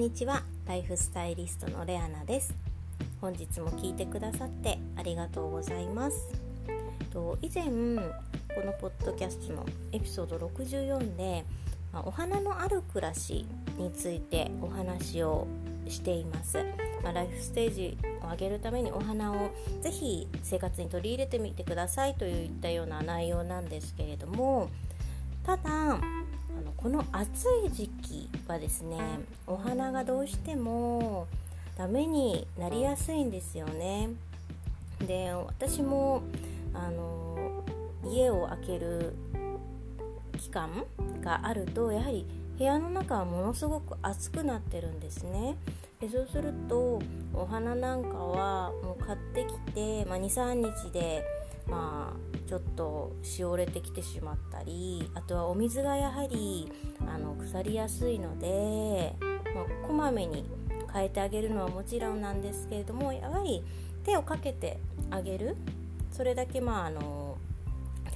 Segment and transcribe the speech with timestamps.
[0.00, 0.42] にちは。
[0.66, 2.54] ライフスタイリストのレアナです。
[3.20, 6.16] 本日も聞いてくださってありがとうございます。
[7.12, 7.70] と以前こ
[8.64, 11.44] のポッドキャストのエピソード64で、
[11.92, 13.44] まあ、お花のある暮らし
[13.76, 15.46] についてお話を
[15.86, 16.64] しています、
[17.02, 19.50] まあ、ライフステージを上げるためにお花を
[19.82, 24.70] ぜひ生活に取り入れてみてくださいといったような内容なんですけれども
[25.44, 26.00] ただ
[26.70, 28.98] のこの暑い時期はですね
[29.46, 31.26] お花がどうしても
[31.76, 34.10] ダメになりやすいんですよね。
[35.06, 36.22] で私も
[36.74, 37.64] あの
[38.04, 39.14] 家を空ける
[40.38, 40.84] 期間
[41.22, 42.26] があるとやはり
[42.58, 45.56] 部屋の中はものすごく暑くなってるんですね。
[46.00, 47.00] でそうすると
[47.34, 51.24] お花なんかはもう買ってきて、まあ、23日で
[51.66, 56.68] まあちょっとしおれてきてしまったりあとはお水がやはり
[57.06, 59.14] あの腐りやすいので、
[59.54, 60.44] まあ、こまめに
[60.92, 63.62] 変えてあげるのはもちろんなんですけれどもやはり
[64.04, 64.80] 手をかけて
[65.12, 65.56] あげる。
[66.10, 67.38] それだけまああの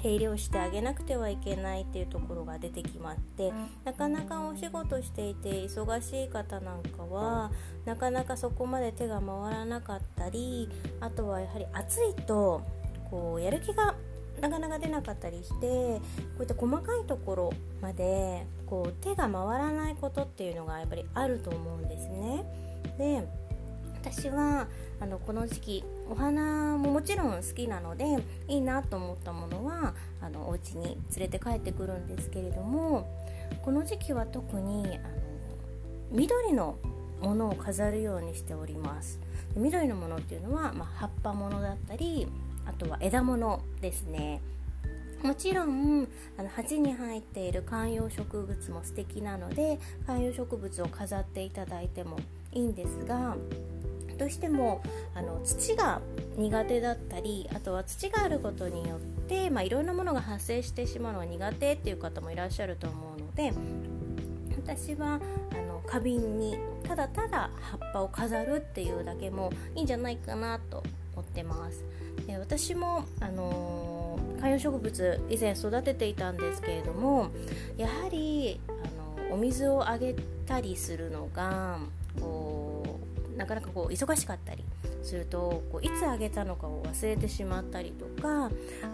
[0.03, 3.53] 手入れをしてあげなくてはいけないっていうところが出てきまって
[3.85, 7.53] なかなかお仕事していて忙しい方なんかは
[7.85, 10.69] なかなかそこまで手が回らなかったり
[11.01, 12.63] あとはやはり暑いと
[13.09, 13.95] こうやる気が
[14.41, 16.01] なかなか出なかったりしてこ
[16.41, 22.45] ういった細かいところまでこう手が回らないことっていうのがやっぱりあると思うんですね。
[22.99, 23.27] で
[24.05, 24.69] 私は
[25.01, 28.05] あのこの時期お花ももちろん好きなので
[28.49, 33.09] いいなと思ったものはあのお家に連れて帰ってくるんですけれども
[33.63, 35.15] この時期は特にあの
[36.13, 36.77] 緑の
[37.21, 39.19] ものを飾るようにしております
[39.57, 42.27] 緑のものっていうのは、まあ、葉っぱものだったり
[42.67, 44.41] あとは枝物ですね。
[45.23, 52.19] もちろんあの鉢に入っている観葉植物も素敵なので観葉植物を飾っていただいても
[52.53, 53.35] いいんですが
[54.19, 54.83] どうしても
[55.15, 56.03] あの土が
[56.37, 63.53] 苦手だったりあとは土があることによって、まあ、いろんなものが発生してしまうのが苦手っていう方もいらっしゃると思うので
[64.57, 65.21] 私は
[65.53, 70.83] あの花瓶にただただ葉っぱを飾るっていうだけもいいんじゃないかなと
[71.15, 71.85] 思ってます。
[72.27, 77.31] で私も、あのー、観葉植物以前育てていたんですけれども
[77.77, 80.15] やはり、あのお水をあげ
[80.47, 81.79] たりするのが
[82.21, 83.01] こ
[83.35, 84.65] うなかなかこう忙しかったり
[85.03, 88.49] するとこういつあげたのかを忘れてしまったりとかあ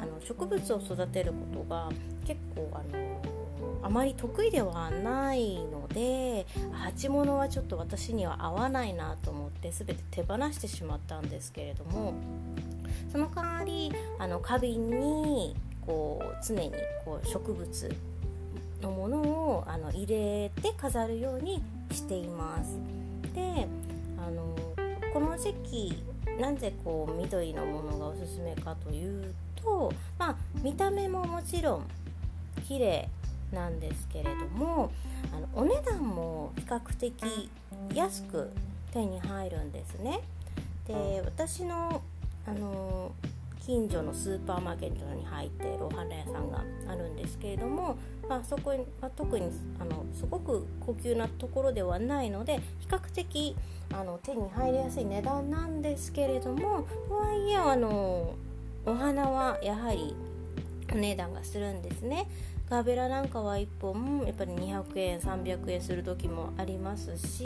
[0.07, 1.91] の植物を育てることが
[2.27, 3.23] 結構あの
[3.83, 12.15] あまり得意ではないので鉢物はちょっと私には合わないなと思って全て手放してしまったんですけれども
[13.11, 16.73] その代わりあの花瓶にこう常に
[17.05, 17.97] こう植物
[18.83, 22.79] のものをあの入れて飾るようにしています。
[23.35, 23.67] で
[24.19, 24.55] あの
[25.13, 26.03] この時期
[26.41, 31.87] なぜこう緑のものがおすすめかというと、まあ、見た目ももちろん
[32.67, 33.09] 綺麗
[33.53, 34.91] なんですけれども
[35.33, 37.51] あのお値段も比較的
[37.95, 38.51] 安く
[38.93, 40.21] 手に入るんですね。
[40.87, 42.03] で私の
[42.47, 43.13] あの
[43.61, 47.97] 近所のスーパーマーケットに入っているお花屋さんがあるんですけれども、
[48.29, 49.47] まあ、そこに、まあ、特に
[49.79, 53.55] あのすごく高級なところではないので比較的
[53.93, 58.35] あの手に入りやすい値段なんですけれどもとはいえあの
[58.87, 60.17] お花はやはり
[60.93, 62.27] お値段がするんですね。
[62.71, 67.45] ガーベラなんかは1本やっぱり200円300円する時もありますし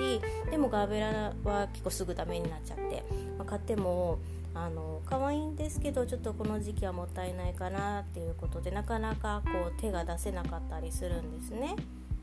[0.50, 3.02] でもガーベラは結構すぐダメになっちゃって、
[3.38, 4.18] まあ、買っても
[4.52, 11.74] あの可愛いんですけどちょっとこの時期はもったいないかなっていうことでなかなかこう手が出せなかったりするんですね。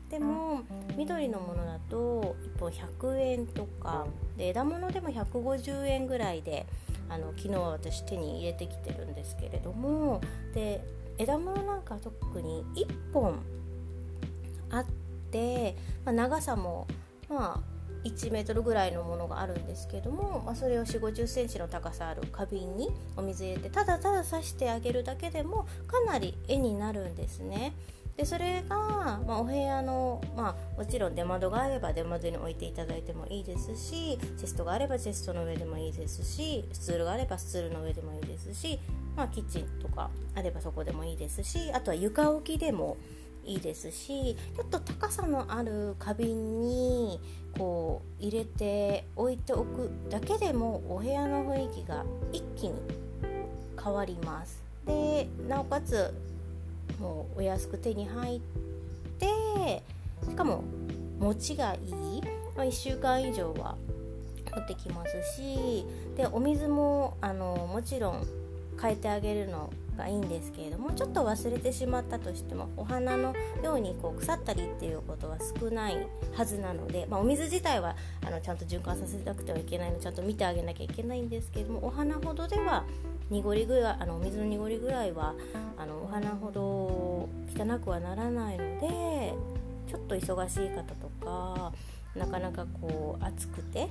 [0.08, 0.60] でも
[0.96, 6.66] 緑のものだと1本100円とかで枝物でも150円ぐらいで
[7.08, 10.20] あの昨日私手に入れてきてるんですけれども
[10.54, 10.84] で
[11.18, 13.40] 枝物なんか特に1本
[14.70, 14.86] あっ
[15.30, 16.86] て、まあ、長さも
[17.28, 17.72] まあ
[18.04, 27.74] 1メートルぐらいのものがあるんですけども、まあ、それを4 5 0センチの高さある花瓶にお水入れてただただ刺してあげるだけでもかなり絵になるんですね。
[28.16, 28.76] でそれが、
[29.26, 38.78] まあ、お部屋の、まあ、もちろん出窓があれば出窓に置いていただいてもいいですしチェストがあればチェストの上でもいいですしスツールがあればスツールの上でもいいですし、
[39.16, 42.96] まあ、キッチンとかあればそこでもいいですしあとは床置きでも
[43.44, 47.20] いいですしちょっと高さのある花瓶に
[47.58, 52.74] こう入れて置いておくだけでもお部屋の雰囲気が一気に
[53.82, 54.62] 変わります。
[54.86, 56.14] でなおかつ
[57.00, 58.40] もうお安く手に入っ
[59.18, 59.82] て
[60.28, 60.62] しかも
[61.18, 62.22] 持ちがいい。
[62.56, 63.76] まあ、1週間以上は
[64.54, 65.84] 持ってきますし
[66.16, 68.26] でお水もあのもちろん
[68.82, 77.94] 変えてあげるのがいいんですけれどもちょっと忘れてしまったとしてもお花のようにこう腐ったりっていうことは少ないはずなので、まあ、お水自体は
[78.26, 82.84] あのちゃんと循環させなくてはいけないのでちゃんと見てあげなきゃいけないんですけれどもお花ほどでは
[83.30, 85.34] 濁りぐらいあのお水の濁りぐらいは
[85.76, 86.62] あのお花ほど
[87.56, 89.34] 汚くはならないので
[89.86, 91.72] ちょっと忙しい方とか
[92.16, 93.88] なかなかこう暑くて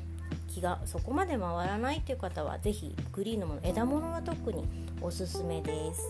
[0.51, 4.65] 気がそこまで回らないという方は是非グリーンのもの枝物は特に
[5.01, 6.01] おすすめです。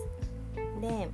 [0.80, 1.08] で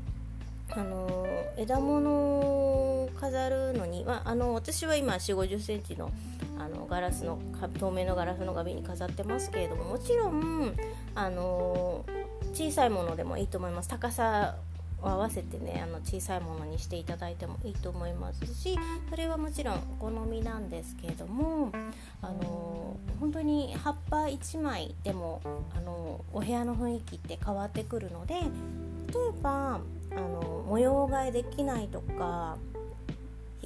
[0.71, 1.27] あの
[1.57, 6.11] 枝物を飾るのに、まあ、あの私は今4 5 0センチの
[6.59, 7.39] あのガラスの
[7.79, 10.75] 透明のガラスの花瓶に飾ってますけれどももちろん
[11.15, 12.05] あの
[12.53, 13.89] 小さいものでもいいと思います。
[13.89, 14.57] 高さ
[15.03, 18.79] 合わせてねあの小さいものにしていただいてもいいと思いますし
[19.11, 21.73] それはもちろんお好みなんですけれども
[22.21, 25.41] あの本当に葉っぱ1枚でも
[25.77, 28.45] あのお部屋の雰囲気って変わってくるので例え
[29.43, 29.81] ば
[30.11, 32.57] あの模様替えできないとか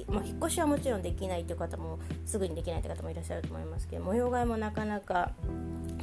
[0.07, 5.31] まあ、引っ越しはもちろんできないという方もすぐにできないという方もいらっしゃると思いますけど模様替えもなかなか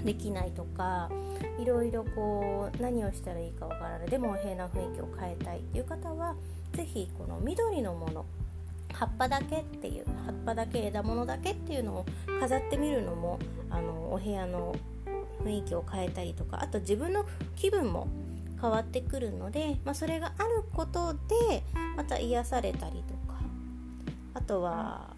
[0.04, 1.10] できないとか
[1.58, 4.08] いろいろこう何をしたらいいかわからない。
[4.08, 6.34] でも平な雰囲気を変えたいっていう方は
[6.72, 8.24] 是非この緑のもの
[8.92, 12.06] 葉っぱだけっていう葉っぱだけ枝物だけっていうのを
[12.40, 13.38] 飾ってみるのも
[13.70, 14.74] あのお部屋の
[15.44, 17.24] 雰囲気を変えたりとかあと自分の
[17.56, 18.08] 気分も
[18.60, 21.62] 変わってくるので、まあ、それがあることで
[21.96, 23.40] また癒されたりとか
[24.34, 25.16] あとは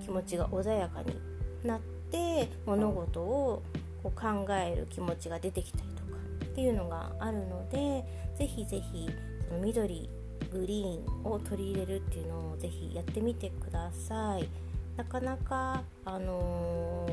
[0.00, 1.16] 気持ちが穏やかに
[1.64, 3.62] なって物事を
[4.04, 8.04] こう考える気持ちが出てきたりとかっていうのがあるので
[8.36, 9.08] ぜひぜひ
[9.48, 10.10] その緑
[10.52, 14.48] グリーンを取り入れるっていうのをぜひやってみてください
[14.96, 17.08] なかなかあの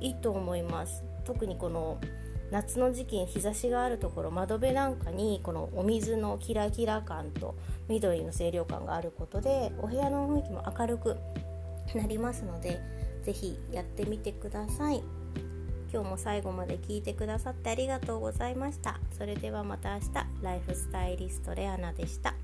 [0.00, 2.00] ー、いいと思います特にこの
[2.50, 7.54] 夏の時期に日差しがあるところ窓辺なんかにこのお水のキラキラ感と
[7.88, 11.16] 緑の清涼感があることでお部屋の雰囲気も明るく
[11.94, 12.80] なりますので
[13.24, 15.21] 是非やってみてください。
[15.92, 18.98] 今日も最後まで聞いてくださってありがとうございました。
[19.18, 20.06] それではまた明日。
[20.42, 22.34] ライフスタイリストレアナでした。